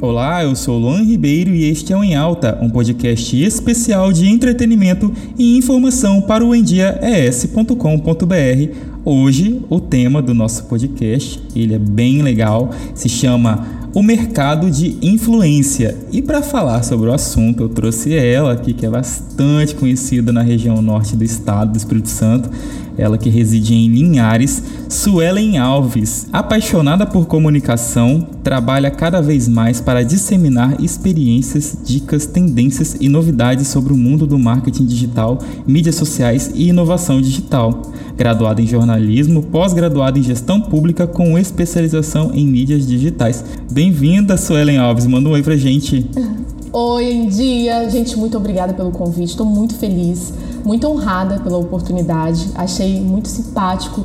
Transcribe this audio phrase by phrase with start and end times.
[0.00, 4.28] Olá, eu sou Luan Ribeiro e este é o Em Alta, um podcast especial de
[4.28, 7.74] entretenimento e informação para o endiaes.com.br.
[9.04, 14.96] Hoje, o tema do nosso podcast, ele é bem legal, se chama O Mercado de
[15.02, 15.96] Influência.
[16.12, 20.42] E para falar sobre o assunto, eu trouxe ela aqui, que é bastante conhecida na
[20.42, 22.50] região norte do estado do Espírito Santo
[22.96, 30.04] ela que reside em Linhares, Suelen Alves, apaixonada por comunicação, trabalha cada vez mais para
[30.04, 36.68] disseminar experiências, dicas, tendências e novidades sobre o mundo do marketing digital, mídias sociais e
[36.68, 37.82] inovação digital.
[38.16, 43.44] Graduada em jornalismo, pós-graduada em gestão pública com especialização em mídias digitais.
[43.72, 45.06] Bem-vinda, Suelen Alves.
[45.06, 46.06] Manda um oi pra gente.
[46.72, 47.88] Oi, em dia.
[47.90, 49.30] Gente, muito obrigada pelo convite.
[49.30, 50.32] Estou muito feliz
[50.64, 52.50] muito honrada pela oportunidade.
[52.54, 54.04] Achei muito simpático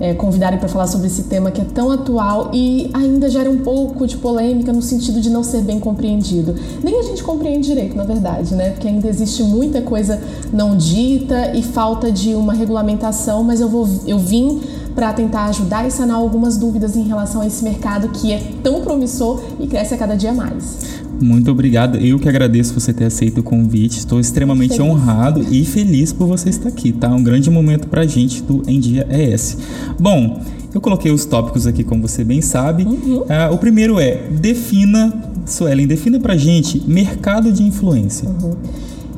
[0.00, 3.58] é, convidarem para falar sobre esse tema que é tão atual e ainda gera um
[3.58, 6.54] pouco de polêmica no sentido de não ser bem compreendido.
[6.82, 8.70] Nem a gente compreende direito, na verdade, né?
[8.70, 10.20] Porque ainda existe muita coisa
[10.52, 14.60] não dita e falta de uma regulamentação, mas eu, vou, eu vim
[14.94, 18.80] para tentar ajudar e sanar algumas dúvidas em relação a esse mercado que é tão
[18.80, 20.98] promissor e cresce a cada dia mais.
[21.20, 21.98] Muito obrigado.
[21.98, 23.98] Eu que agradeço você ter aceito o convite.
[23.98, 24.92] Estou extremamente feliz.
[24.92, 27.08] honrado e feliz por você estar aqui, tá?
[27.08, 29.56] Um grande momento pra gente do Em Dia é esse.
[29.98, 30.40] Bom,
[30.72, 32.84] eu coloquei os tópicos aqui, como você bem sabe.
[32.84, 33.18] Uhum.
[33.22, 35.12] Uh, o primeiro é: defina,
[35.44, 38.28] Suelen, defina pra gente mercado de influência.
[38.28, 38.52] Uhum.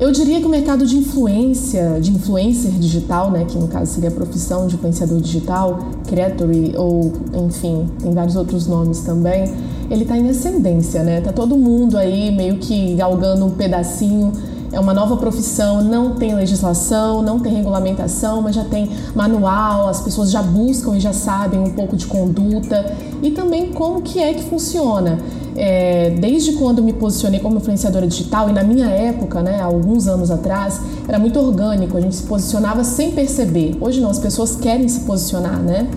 [0.00, 4.08] Eu diria que o mercado de influência, de influencer digital, né, que no caso seria
[4.08, 9.52] a profissão de influenciador digital, creatory ou enfim, tem vários outros nomes também,
[9.90, 11.20] ele está em ascendência, né?
[11.20, 14.32] Tá todo mundo aí meio que galgando um pedacinho
[14.72, 20.00] é uma nova profissão, não tem legislação, não tem regulamentação, mas já tem manual, as
[20.00, 24.32] pessoas já buscam e já sabem um pouco de conduta e também como que é
[24.32, 25.18] que funciona.
[25.56, 30.30] É, desde quando me posicionei como influenciadora digital e na minha época, né, alguns anos
[30.30, 33.76] atrás, era muito orgânico, a gente se posicionava sem perceber.
[33.80, 35.88] Hoje não, as pessoas querem se posicionar, né?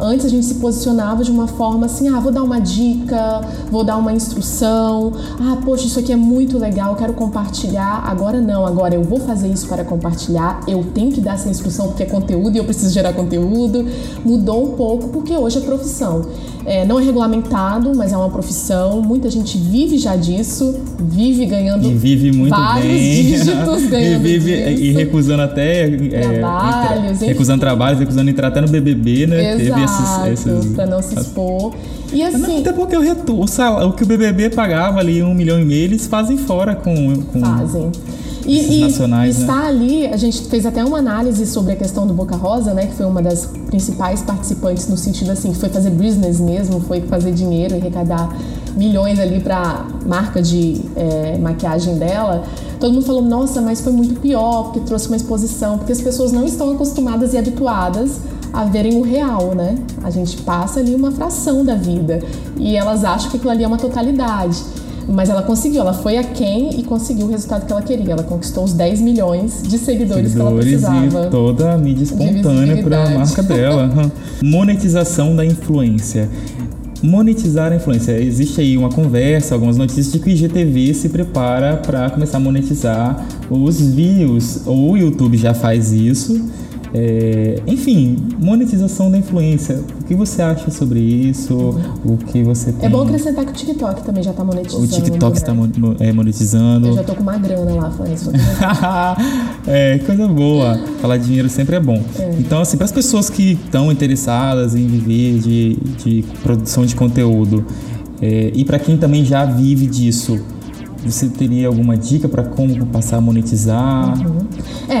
[0.00, 3.84] Antes a gente se posicionava de uma forma assim: ah, vou dar uma dica, vou
[3.84, 8.04] dar uma instrução, ah, poxa, isso aqui é muito legal, quero compartilhar.
[8.06, 11.88] Agora não, agora eu vou fazer isso para compartilhar, eu tenho que dar essa instrução
[11.88, 13.86] porque é conteúdo e eu preciso gerar conteúdo.
[14.24, 16.22] Mudou um pouco porque hoje é profissão.
[16.64, 19.00] É, não é regulamentado, mas é uma profissão.
[19.00, 23.22] Muita gente vive já disso, vive ganhando e vive muito vários bem.
[23.22, 24.82] dígitos ganhando e vive disso.
[24.82, 29.54] e recusando até é, trabalhos, é, recusando trabalhos, recusando entrar até no BBB, né?
[29.60, 29.80] Exato,
[30.32, 30.74] esses, esses...
[30.74, 31.74] para não se expor.
[32.12, 35.34] E assim, não, até porque o, retorno, o, o que o BBB pagava ali um
[35.34, 37.92] milhão e meio, eles fazem fora com, com fazem.
[38.46, 39.42] E, e nacionais, né?
[39.42, 39.68] está né?
[39.68, 42.94] ali, a gente fez até uma análise sobre a questão do Boca Rosa, né, que
[42.94, 47.74] foi uma das principais participantes no sentido assim, foi fazer business mesmo, foi fazer dinheiro
[47.74, 48.34] e arrecadar
[48.76, 52.42] milhões ali para marca de é, maquiagem dela.
[52.78, 56.32] Todo mundo falou, nossa, mas foi muito pior, porque trouxe uma exposição, porque as pessoas
[56.32, 58.20] não estão acostumadas e habituadas
[58.52, 59.76] a verem o real, né?
[60.02, 62.20] A gente passa ali uma fração da vida
[62.56, 64.58] e elas acham que aquilo ali é uma totalidade.
[65.08, 68.12] Mas ela conseguiu, ela foi a quem e conseguiu o resultado que ela queria.
[68.12, 71.26] Ela conquistou os 10 milhões de seguidores, seguidores que ela precisava.
[71.26, 74.12] E toda a mídia espontânea para a marca dela.
[74.42, 76.28] Monetização da influência
[77.02, 78.20] monetizar a influência.
[78.20, 82.40] Existe aí uma conversa, algumas notícias de que o IGTV se prepara para começar a
[82.40, 84.62] monetizar os views.
[84.66, 86.48] O YouTube já faz isso.
[86.92, 89.80] É, enfim, monetização da influência.
[90.00, 91.54] O que você acha sobre isso?
[92.04, 92.86] O que você tem?
[92.86, 94.84] É bom acrescentar que o TikTok também já está monetizando.
[94.84, 95.70] O TikTok está né?
[96.00, 96.88] é, monetizando.
[96.88, 98.32] Eu já tô com uma grana lá falando isso.
[99.66, 100.78] é, coisa boa.
[101.00, 102.02] Falar de dinheiro sempre é bom.
[102.18, 102.30] É.
[102.38, 107.64] Então, assim, para as pessoas que estão interessadas em viver de, de produção de conteúdo
[108.20, 110.38] é, e para quem também já vive disso,
[111.04, 114.18] você teria alguma dica para como passar a monetizar?
[114.18, 114.38] Uhum.
[114.88, 114.99] É,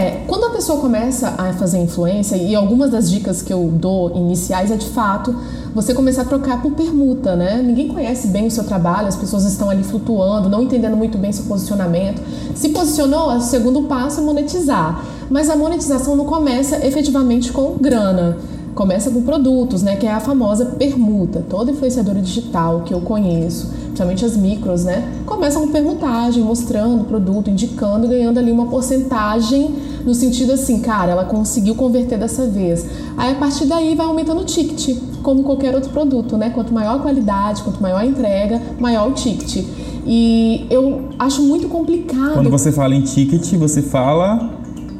[0.60, 4.84] pessoa começa a fazer influência, e algumas das dicas que eu dou iniciais é de
[4.90, 5.34] fato
[5.74, 7.62] você começar a trocar por permuta, né?
[7.62, 11.32] Ninguém conhece bem o seu trabalho, as pessoas estão ali flutuando, não entendendo muito bem
[11.32, 12.20] seu posicionamento.
[12.54, 15.02] Se posicionou, o segundo passo é monetizar.
[15.30, 18.36] Mas a monetização não começa efetivamente com grana
[18.74, 21.44] começa com produtos, né, que é a famosa permuta.
[21.48, 27.50] Toda influenciadora digital que eu conheço, principalmente as micros, né, começam com permutagem, mostrando produto,
[27.50, 29.74] indicando ganhando ali uma porcentagem
[30.04, 32.86] no sentido assim, cara, ela conseguiu converter dessa vez.
[33.16, 36.50] Aí a partir daí vai aumentando o ticket, como qualquer outro produto, né?
[36.50, 39.64] Quanto maior a qualidade, quanto maior a entrega, maior o ticket.
[40.06, 42.34] E eu acho muito complicado.
[42.34, 44.50] Quando você fala em ticket, você fala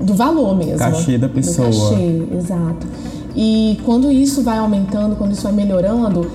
[0.00, 0.78] do valor mesmo.
[0.78, 1.68] Cachê da pessoa.
[1.68, 2.86] Do cachê, exato.
[3.34, 6.30] E quando isso vai aumentando, quando isso vai melhorando,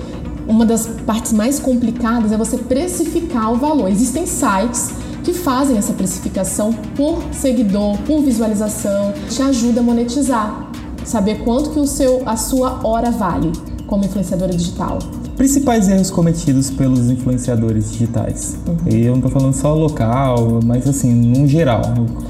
[0.48, 3.88] uma das partes mais complicadas é você precificar o valor.
[3.88, 4.92] Existem sites
[5.26, 10.70] que fazem essa precificação por seguidor, por visualização, te ajuda a monetizar,
[11.04, 13.50] saber quanto que o seu a sua hora vale
[13.88, 15.00] como influenciadora digital.
[15.36, 18.56] Principais erros cometidos pelos influenciadores digitais.
[18.68, 18.88] Uhum.
[18.88, 21.82] Eu não estou falando só local, mas assim, no geral.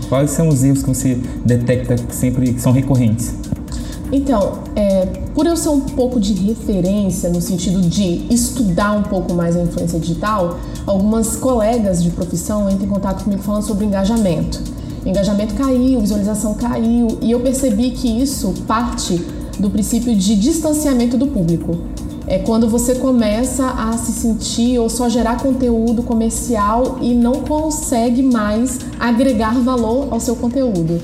[0.08, 3.34] Quais são os erros que você detecta que sempre que são recorrentes?
[4.10, 5.06] Então, é,
[5.37, 9.61] por eu ser um pouco de referência no sentido de estudar um pouco mais a
[9.61, 14.62] influência digital, algumas colegas de profissão entram em contato comigo falando sobre engajamento.
[15.05, 19.23] engajamento caiu, visualização caiu, e eu percebi que isso parte
[19.59, 21.77] do princípio de distanciamento do público.
[22.27, 28.23] É quando você começa a se sentir ou só gerar conteúdo comercial e não consegue
[28.23, 30.99] mais agregar valor ao seu conteúdo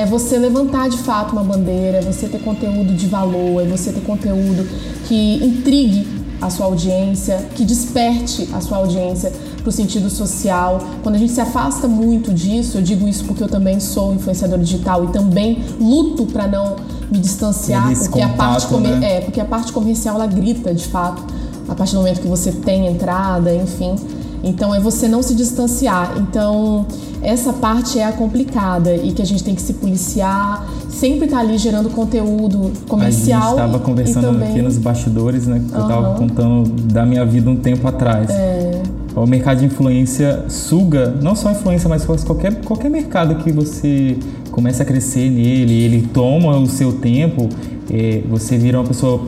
[0.00, 3.92] é você levantar de fato uma bandeira, é você ter conteúdo de valor, é você
[3.92, 4.66] ter conteúdo
[5.06, 6.08] que intrigue
[6.40, 10.80] a sua audiência, que desperte a sua audiência para o sentido social.
[11.02, 14.62] Quando a gente se afasta muito disso, eu digo isso porque eu também sou influenciadora
[14.62, 16.76] digital e também luto para não
[17.12, 19.16] me distanciar, porque contato, a parte né?
[19.16, 21.22] é porque a parte comercial ela grita de fato
[21.68, 23.96] a partir do momento que você tem entrada, enfim.
[24.42, 26.14] Então é você não se distanciar.
[26.18, 26.86] Então
[27.22, 31.36] essa parte é a complicada e que a gente tem que se policiar, sempre estar
[31.38, 33.42] tá ali gerando conteúdo comercial.
[33.42, 34.50] A gente estava conversando também...
[34.50, 35.60] aqui nos bastidores, né?
[35.66, 35.80] Que uhum.
[35.80, 38.30] eu estava contando da minha vida um tempo atrás.
[38.30, 38.82] É...
[39.14, 44.16] O mercado de influência suga, não só a influência, mas qualquer, qualquer mercado que você
[44.52, 47.48] comece a crescer nele, ele toma o seu tempo,
[47.90, 49.20] é, você vira uma pessoa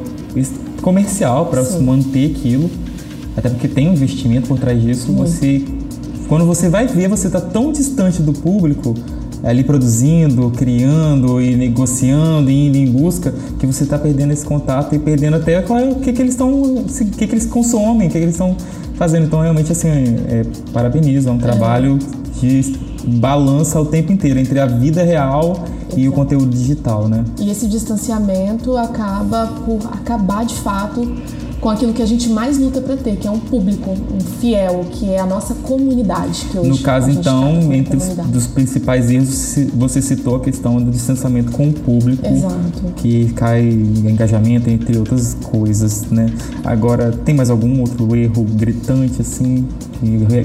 [0.81, 2.71] comercial para manter aquilo
[3.37, 5.13] até porque tem um investimento por trás disso.
[5.13, 5.31] Muito.
[5.31, 5.65] Você,
[6.29, 8.95] quando você vai ver, você está tão distante do público,
[9.43, 14.95] ali produzindo, criando e negociando, e indo em busca, que você está perdendo esse contato
[14.95, 18.19] e perdendo até o que, que eles estão, o que, que eles consomem, o que,
[18.19, 18.57] que eles estão
[18.95, 19.27] fazendo.
[19.27, 21.41] Então, realmente, assim, é, parabenizo, é um é.
[21.41, 21.99] trabalho
[22.41, 25.65] de balança o tempo inteiro entre a vida real
[25.97, 27.25] e o conteúdo digital, né?
[27.39, 31.01] E esse distanciamento acaba por acabar de fato
[31.63, 34.85] com aquilo que a gente mais luta para ter, que é um público, um fiel,
[34.91, 36.47] que é a nossa comunidade.
[36.51, 40.91] Que hoje no caso, então, entre os dos principais erros, você citou a questão do
[40.91, 42.93] distanciamento com o público, Exato.
[42.97, 46.27] que cai engajamento, entre outras coisas, né?
[46.65, 49.69] Agora, tem mais algum outro erro gritante, assim,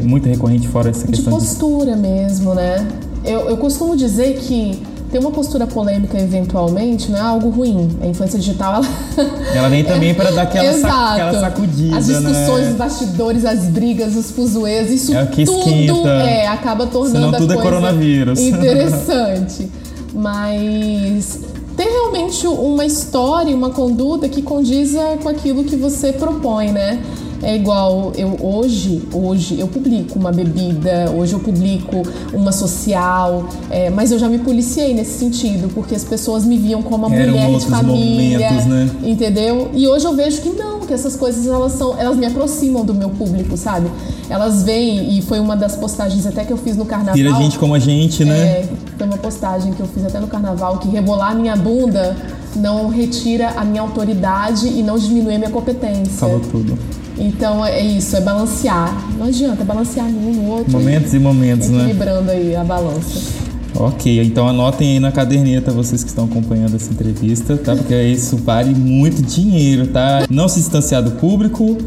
[0.04, 1.34] muito recorrente fora essa questão?
[1.34, 2.02] De postura de...
[2.02, 2.88] mesmo, né?
[3.25, 4.80] Eu, eu costumo dizer que
[5.12, 7.89] ter uma postura polêmica eventualmente não é algo ruim.
[8.01, 8.88] A influência digital, ela.
[9.56, 11.98] Ela vem também para dar aquela, sac, aquela sacudida.
[11.98, 12.19] As né?
[12.19, 12.71] discussões, né?
[12.71, 17.54] os bastidores, as brigas, os fuzuês, isso é que tudo é, acaba tornando Senão tudo
[17.54, 18.39] a é coronavírus.
[18.42, 19.69] interessante.
[20.13, 21.42] Mas
[21.75, 27.01] ter realmente uma história, uma conduta que condiza com aquilo que você propõe, né?
[27.42, 32.01] É igual eu hoje, hoje eu publico uma bebida, hoje eu publico
[32.34, 36.81] uma social, é, mas eu já me policiei nesse sentido, porque as pessoas me viam
[36.81, 38.89] como uma Eram mulher de família, momentos, né?
[39.04, 39.69] entendeu?
[39.74, 42.94] E hoje eu vejo que não, que essas coisas elas são, elas me aproximam do
[42.94, 43.89] meu público, sabe?
[44.30, 47.16] Elas vêm e foi uma das postagens até que eu fiz no carnaval.
[47.16, 48.39] Tira gente como a gente, né?
[48.39, 52.16] É, tem uma postagem que eu fiz até no carnaval que rebolar minha bunda
[52.56, 56.13] não retira a minha autoridade e não diminui a minha competência.
[56.13, 56.78] Falou tudo.
[57.18, 58.94] Então é isso, é balancear.
[59.18, 60.72] Não adianta, é balancear um no outro.
[60.72, 61.84] Momentos e, e momentos, né?
[61.84, 63.48] Equilibrando aí a balança.
[63.80, 67.75] Ok, então anotem aí na caderneta vocês que estão acompanhando essa entrevista, tá?
[67.75, 70.25] Porque isso vale muito dinheiro, tá?
[70.30, 71.77] Não se distanciar do público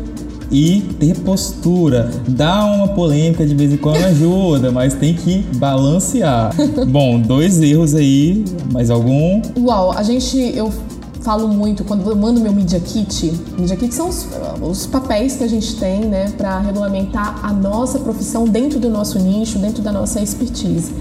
[0.53, 2.11] e ter postura.
[2.29, 6.55] Dá uma polêmica de vez em quando ajuda, mas tem que balancear.
[6.89, 9.43] Bom, dois erros aí, mais algum?
[9.59, 10.73] Uau, a gente eu
[11.21, 13.33] falo muito quando eu mando meu Media Kit.
[13.59, 14.27] Media Kit são os,
[14.63, 19.19] os papéis que a gente tem, né, para regulamentar a nossa profissão dentro do nosso
[19.19, 20.93] nicho, dentro da nossa expertise.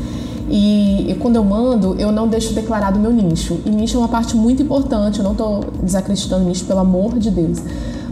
[0.49, 3.59] E, e, quando eu mando, eu não deixo declarado o meu nicho.
[3.65, 7.29] E nicho é uma parte muito importante, eu não estou desacreditando nicho, pelo amor de
[7.29, 7.59] Deus.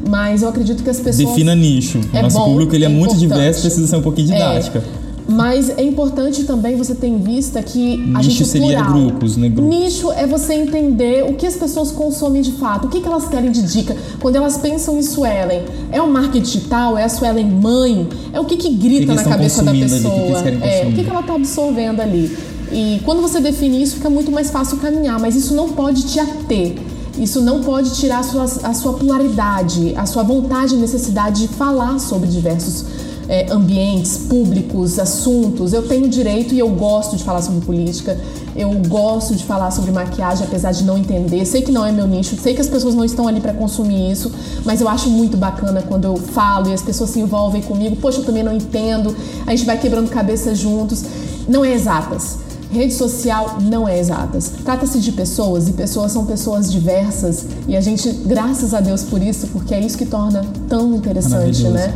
[0.08, 1.28] Mas eu acredito que as pessoas.
[1.28, 2.00] Defina nicho.
[2.14, 4.80] É Nosso bom, público ele é, é muito diverso, precisa ser um pouquinho didática.
[5.04, 5.07] É.
[5.28, 8.94] Mas é importante também você ter em vista que a Nicho gente seria plural.
[8.94, 9.50] grupos, né?
[9.50, 9.78] Grupos.
[9.78, 13.28] Nicho é você entender o que as pessoas consomem de fato, o que, que elas
[13.28, 13.96] querem de dica.
[14.22, 18.46] Quando elas pensam em Suelen, é o marketing digital, é a Suelen mãe, é o
[18.46, 20.40] que, que grita que na cabeça da pessoa.
[20.40, 22.38] Ali, que é, o que, que ela está absorvendo ali.
[22.72, 26.20] E quando você define isso, fica muito mais fácil caminhar, mas isso não pode te
[26.20, 26.76] ater.
[27.18, 31.48] Isso não pode tirar a sua, a sua pluralidade, a sua vontade e necessidade de
[31.48, 35.74] falar sobre diversos é, ambientes públicos, assuntos.
[35.74, 38.18] Eu tenho direito e eu gosto de falar sobre política.
[38.56, 41.46] Eu gosto de falar sobre maquiagem, apesar de não entender.
[41.46, 44.12] Sei que não é meu nicho, sei que as pessoas não estão ali para consumir
[44.12, 44.32] isso,
[44.66, 47.96] mas eu acho muito bacana quando eu falo e as pessoas se envolvem comigo.
[47.98, 49.16] Poxa, eu também não entendo.
[49.46, 51.04] A gente vai quebrando cabeça juntos.
[51.48, 52.38] Não é exatas.
[52.72, 54.52] Rede social não é exatas.
[54.64, 59.22] Trata-se de pessoas e pessoas são pessoas diversas e a gente, graças a Deus por
[59.22, 61.94] isso, porque é isso que torna tão interessante, né?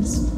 [0.00, 0.31] Isso.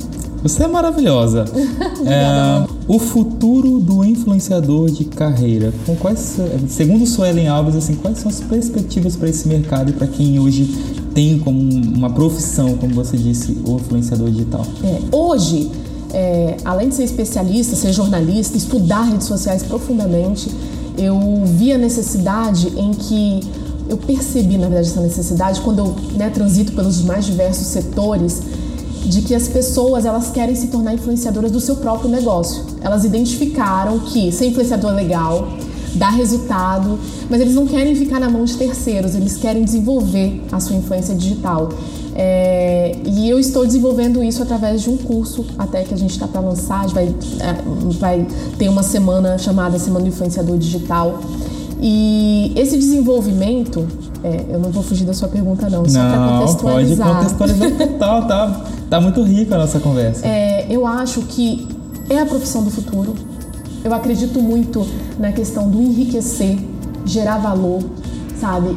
[0.44, 1.46] Você é maravilhosa.
[2.04, 5.72] é, o futuro do influenciador de carreira.
[5.86, 6.36] Com quais,
[6.68, 10.66] segundo Suelen Alves, assim, quais são as perspectivas para esse mercado e para quem hoje
[11.14, 14.66] tem como uma profissão, como você disse, o influenciador digital?
[14.84, 15.70] É, hoje,
[16.12, 20.50] é, além de ser especialista, ser jornalista, estudar redes sociais profundamente,
[20.98, 23.40] eu vi a necessidade em que
[23.88, 28.42] eu percebi, na verdade, essa necessidade quando eu né, transito pelos mais diversos setores
[29.04, 32.64] de que as pessoas elas querem se tornar influenciadoras do seu próprio negócio.
[32.80, 35.48] Elas identificaram que ser influenciador é legal,
[35.94, 40.58] dá resultado, mas eles não querem ficar na mão de terceiros, eles querem desenvolver a
[40.58, 41.68] sua influência digital.
[42.16, 46.28] É, e eu estou desenvolvendo isso através de um curso, até que a gente está
[46.28, 51.20] para lançar, vai, é, vai ter uma semana chamada Semana do Influenciador Digital.
[51.80, 53.86] E esse desenvolvimento,
[54.22, 57.06] é, eu não vou fugir da sua pergunta não, só para contextualizar.
[57.08, 60.24] Pode contextualizar total, tá, tá muito rica a nossa conversa.
[60.24, 61.66] É, eu acho que
[62.08, 63.12] é a profissão do futuro.
[63.82, 64.86] Eu acredito muito
[65.18, 66.56] na questão do enriquecer,
[67.04, 67.82] gerar valor,
[68.40, 68.76] sabe?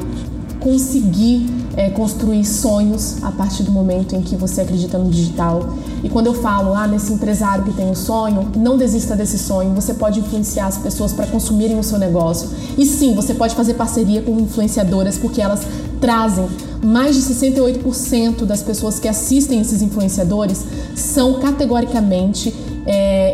[0.60, 1.46] Conseguir
[1.78, 5.76] é, construir sonhos a partir do momento em que você acredita no digital.
[6.04, 9.74] E quando eu falo, ah, nesse empresário que tem um sonho, não desista desse sonho.
[9.76, 12.50] Você pode influenciar as pessoas para consumirem o seu negócio.
[12.76, 15.62] E sim, você pode fazer parceria com influenciadoras, porque elas
[16.02, 16.48] trazem
[16.84, 20.64] mais de 68% das pessoas que assistem esses influenciadores
[20.96, 22.54] são categoricamente
[22.88, 23.27] é,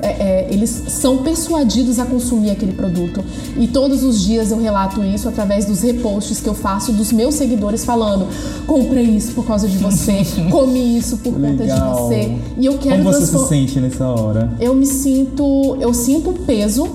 [0.00, 3.22] é, é, eles são persuadidos a consumir aquele produto.
[3.58, 7.34] E todos os dias eu relato isso através dos reposts que eu faço dos meus
[7.34, 8.26] seguidores falando:
[8.66, 12.36] comprei isso por causa de você, comi isso por conta de você.
[12.56, 14.52] E eu quero Como você se sente nessa hora?
[14.58, 16.88] Eu me sinto, eu sinto um peso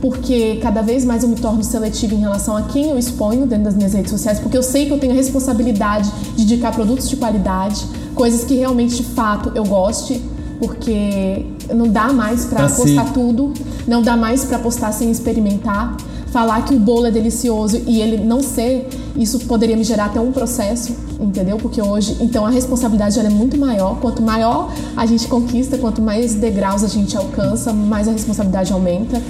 [0.00, 3.64] porque cada vez mais eu me torno seletiva em relação a quem eu exponho dentro
[3.64, 7.08] das minhas redes sociais, porque eu sei que eu tenho a responsabilidade de indicar produtos
[7.08, 10.20] de qualidade, coisas que realmente de fato eu goste
[10.62, 13.52] porque não dá mais para postar tudo,
[13.84, 15.96] não dá mais para postar sem experimentar.
[16.28, 20.20] Falar que o bolo é delicioso e ele não ser, isso poderia me gerar até
[20.20, 21.58] um processo, entendeu?
[21.58, 23.98] Porque hoje, então a responsabilidade é muito maior.
[24.00, 29.20] Quanto maior a gente conquista, quanto mais degraus a gente alcança, mais a responsabilidade aumenta.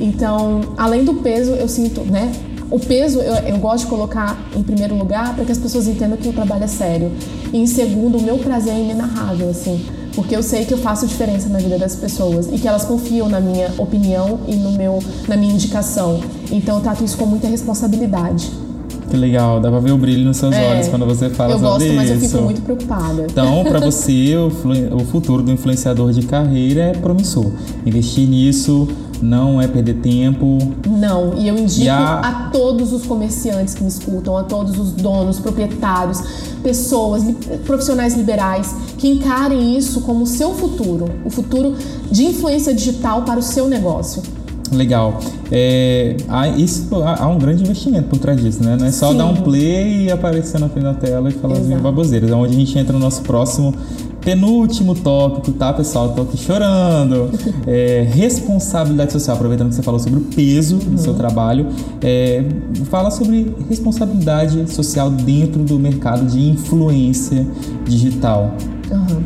[0.00, 2.32] Então, além do peso, eu sinto, né?
[2.70, 6.16] O peso eu, eu gosto de colocar em primeiro lugar para que as pessoas entendam
[6.16, 7.12] que o trabalho é sério.
[7.52, 9.84] E em segundo, o meu prazer é inenarrável, assim
[10.18, 13.28] porque eu sei que eu faço diferença na vida das pessoas e que elas confiam
[13.28, 14.98] na minha opinião e no meu,
[15.28, 16.20] na minha indicação.
[16.50, 18.50] Então eu trato isso com muita responsabilidade.
[19.08, 21.68] Que legal, dá pra ver o brilho nos seus é, olhos quando você fala sobre
[21.68, 21.92] gosto, isso.
[21.92, 23.26] Eu gosto, mas eu fico muito preocupada.
[23.30, 24.48] Então, para você, o,
[24.96, 27.52] o futuro do influenciador de carreira é promissor.
[27.86, 28.88] Investir nisso
[29.22, 30.58] não é perder tempo.
[30.88, 32.20] Não, e eu indico e a...
[32.20, 32.32] a...
[32.50, 36.20] todos os comerciantes que me escutam, a todos os donos, proprietários,
[36.62, 37.22] pessoas,
[37.64, 41.74] profissionais liberais, que encarem isso como o seu futuro, o futuro
[42.10, 44.22] de influência digital para o seu negócio.
[44.72, 45.18] Legal.
[45.50, 48.76] É, há, isso, há, um grande investimento por trás disso, né?
[48.78, 49.16] Não é só Sim.
[49.16, 52.30] dar um play e aparecer na frente da tela e falar as baboseiras.
[52.30, 53.74] É onde a gente entra no nosso próximo
[54.28, 56.10] penúltimo tópico, tá, pessoal?
[56.10, 57.30] Tô aqui chorando.
[57.66, 60.94] É, responsabilidade social, aproveitando que você falou sobre o peso uhum.
[60.94, 61.18] do seu uhum.
[61.18, 61.66] trabalho,
[62.02, 62.44] é,
[62.90, 67.46] fala sobre responsabilidade social dentro do mercado de influência
[67.86, 68.52] digital.
[68.90, 69.22] Uhum.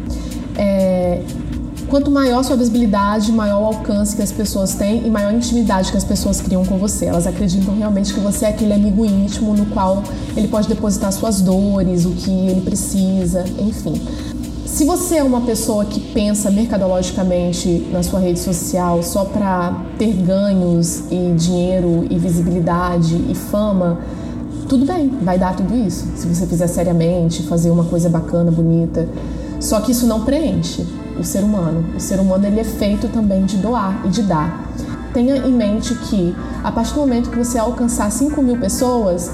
[0.57, 1.23] É,
[1.89, 5.91] Quanto maior sua visibilidade, maior o alcance que as pessoas têm e maior a intimidade
[5.91, 7.05] que as pessoas criam com você.
[7.05, 10.03] Elas acreditam realmente que você é aquele amigo íntimo no qual
[10.35, 14.01] ele pode depositar suas dores, o que ele precisa, enfim.
[14.73, 20.15] Se você é uma pessoa que pensa mercadologicamente na sua rede social só para ter
[20.15, 23.99] ganhos e dinheiro e visibilidade e fama,
[24.71, 26.07] tudo bem, vai dar tudo isso.
[26.17, 29.07] Se você fizer seriamente, fazer uma coisa bacana, bonita.
[29.61, 30.87] Só que isso não preenche
[31.21, 31.85] o ser humano.
[31.95, 34.73] O ser humano ele é feito também de doar e de dar.
[35.13, 39.31] Tenha em mente que a partir do momento que você alcançar 5 mil pessoas,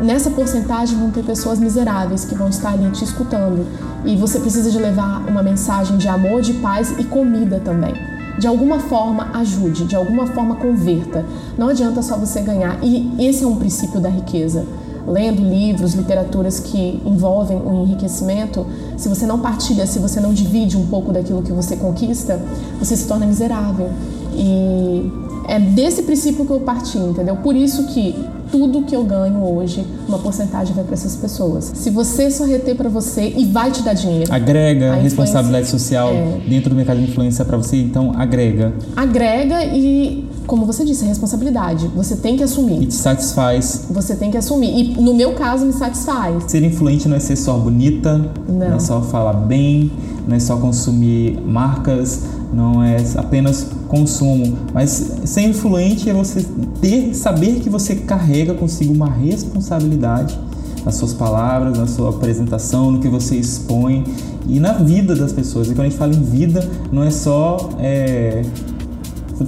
[0.00, 3.66] nessa porcentagem vão ter pessoas miseráveis que vão estar ali te escutando.
[4.04, 7.94] E você precisa de levar uma mensagem de amor, de paz e comida também.
[8.38, 11.24] De alguma forma ajude, de alguma forma converta.
[11.56, 12.78] Não adianta só você ganhar.
[12.82, 14.64] E esse é um princípio da riqueza.
[15.08, 20.76] lendo livros, literaturas que envolvem o enriquecimento, se você não partilha, se você não divide
[20.76, 22.40] um pouco daquilo que você conquista,
[22.78, 23.90] você se torna miserável.
[24.34, 25.10] E
[25.48, 27.36] é desse princípio que eu parti, entendeu?
[27.36, 28.14] Por isso que
[28.50, 31.72] tudo que eu ganho hoje, uma porcentagem vai para essas pessoas.
[31.74, 34.32] Se você só reter para você e vai te dar dinheiro.
[34.32, 36.40] Agrega responsabilidade social é...
[36.48, 38.72] dentro do mercado de influência para você, então agrega.
[38.96, 41.88] Agrega e como você disse, é responsabilidade.
[41.94, 42.82] Você tem que assumir.
[42.82, 43.86] E te satisfaz.
[43.90, 44.70] Você tem que assumir.
[44.70, 46.44] E no meu caso, me satisfaz.
[46.46, 48.16] Ser influente não é ser só bonita,
[48.48, 49.92] não, não é só falar bem,
[50.26, 54.56] não é só consumir marcas, não é apenas consumo.
[54.72, 54.90] Mas
[55.24, 56.46] ser influente é você
[56.80, 60.38] ter, saber que você carrega consigo uma responsabilidade
[60.84, 64.04] nas suas palavras, na sua apresentação, no que você expõe
[64.46, 65.68] e na vida das pessoas.
[65.68, 68.42] E quando a gente fala em vida, não é só é,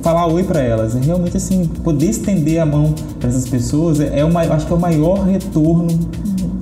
[0.03, 4.21] falar oi para elas, é realmente assim poder estender a mão para essas pessoas é,
[4.21, 5.89] é acho que é o maior retorno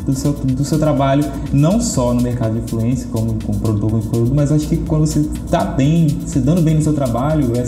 [0.09, 4.01] do seu, do seu trabalho, não só no mercado de influência, como com produtor, com
[4.01, 7.65] produto, mas acho que quando você está bem, se dando bem no seu trabalho, é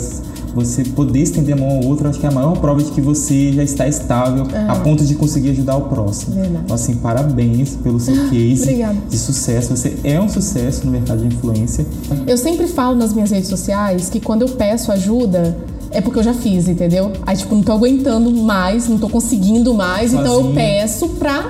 [0.53, 2.99] você poder estender a mão ao outro, acho que é a maior prova de que
[2.99, 4.69] você já está estável é.
[4.69, 6.35] a ponto de conseguir ajudar o próximo.
[6.35, 6.63] Verdade.
[6.65, 9.75] Então, assim, parabéns pelo seu case de sucesso.
[9.75, 11.85] Você é um sucesso no mercado de influência.
[12.27, 15.57] Eu sempre falo nas minhas redes sociais que quando eu peço ajuda,
[15.89, 17.13] é porque eu já fiz, entendeu?
[17.25, 20.21] Aí, tipo, não tô aguentando mais, não tô conseguindo mais, Sozinha.
[20.21, 21.49] então eu peço pra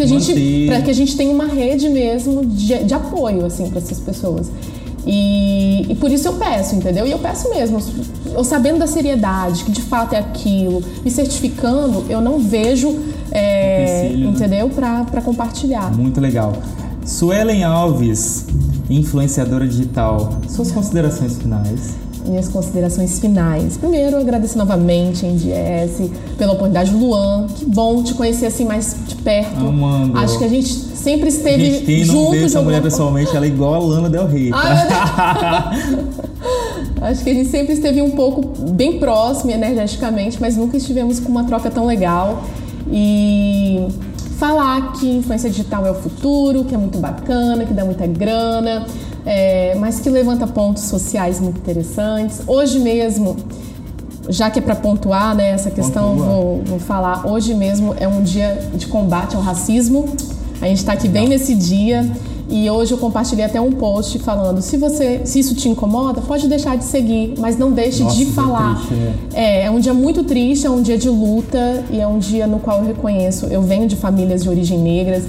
[0.00, 3.68] que a gente para que a gente tenha uma rede mesmo de, de apoio assim
[3.68, 4.50] para essas pessoas.
[5.06, 7.06] E, e, por isso eu peço, entendeu?
[7.06, 7.80] E eu peço mesmo,
[8.34, 12.98] eu sabendo da seriedade, que de fato é aquilo, me certificando, eu não vejo,
[13.32, 14.26] é, né?
[14.26, 14.68] entendeu?
[14.68, 15.90] Para compartilhar.
[15.96, 16.52] Muito legal.
[17.06, 18.44] Suelen Alves,
[18.90, 21.94] influenciadora digital, suas considerações finais
[22.30, 23.76] minhas considerações finais.
[23.76, 26.94] Primeiro, agradecer novamente a NDS pela oportunidade.
[26.94, 29.58] Luan, que bom te conhecer assim mais de perto.
[29.58, 30.18] Amando.
[30.18, 32.38] Acho que a gente sempre esteve a gente, quem juntos.
[32.38, 34.50] Não essa mulher pessoalmente, ela é igual a Lana Del Rey.
[34.50, 35.72] Tá?
[37.02, 41.30] Acho que a gente sempre esteve um pouco bem próximo energeticamente, mas nunca estivemos com
[41.30, 42.44] uma troca tão legal.
[42.92, 43.88] E
[44.38, 48.86] falar que influência digital é o futuro, que é muito bacana, que dá muita grana
[49.24, 52.40] é, mas que levanta pontos sociais muito interessantes.
[52.46, 53.36] Hoje mesmo,
[54.28, 57.26] já que é para pontuar né, essa questão, vou, vou, falar.
[57.26, 60.08] Hoje mesmo é um dia de combate ao racismo.
[60.60, 62.10] A gente está aqui bem nesse dia.
[62.52, 66.48] E hoje eu compartilhei até um post falando: se você, se isso te incomoda, pode
[66.48, 68.72] deixar de seguir, mas não deixe Nossa, de falar.
[68.72, 69.62] É, triste, é.
[69.66, 72.58] é um dia muito triste, é um dia de luta e é um dia no
[72.58, 73.46] qual eu reconheço.
[73.46, 75.22] Eu venho de famílias de origem negras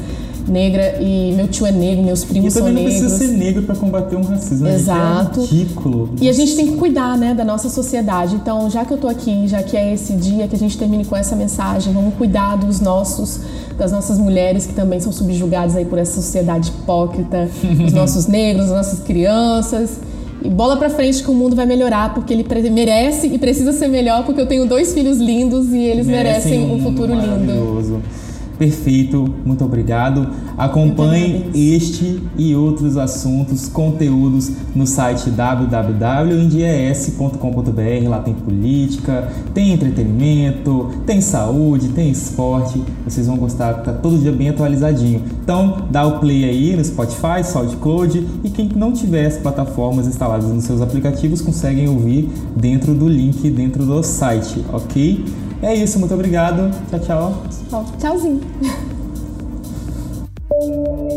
[0.48, 2.82] negra e meu tio é negro, meus primos são negros.
[2.82, 4.66] E também não precisa ser negro para combater um racismo.
[4.66, 4.76] Né?
[4.76, 5.42] Exato.
[5.42, 6.10] É ridículo.
[6.22, 8.36] E a gente tem que cuidar, né, da nossa sociedade.
[8.36, 11.06] Então, já que eu tô aqui, já que é esse dia que a gente termine
[11.06, 13.40] com essa mensagem, vamos cuidar dos nossos
[13.78, 17.50] das nossas mulheres que também são subjugadas aí por essa sociedade hipócrita,
[17.84, 20.00] os nossos negros, as nossas crianças.
[20.44, 23.88] E bola pra frente que o mundo vai melhorar, porque ele merece e precisa ser
[23.88, 28.02] melhor, porque eu tenho dois filhos lindos e eles merecem, merecem um futuro lindo.
[28.62, 30.30] Perfeito, muito obrigado.
[30.56, 38.08] Acompanhe este e outros assuntos, conteúdos no site www.indies.com.br.
[38.08, 42.80] Lá tem política, tem entretenimento, tem saúde, tem esporte.
[43.04, 45.24] Vocês vão gostar, tá todo dia bem atualizadinho.
[45.44, 50.46] Então, dá o play aí no Spotify, SoundCloud e quem não tiver as plataformas instaladas
[50.46, 55.26] nos seus aplicativos conseguem ouvir dentro do link dentro do site, ok?
[55.62, 56.72] É isso, muito obrigado.
[56.90, 57.44] Tchau, tchau.
[58.00, 58.42] Tchauzinho.